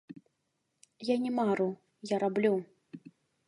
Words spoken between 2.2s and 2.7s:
раблю.